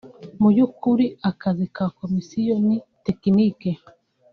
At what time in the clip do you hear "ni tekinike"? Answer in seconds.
2.67-3.71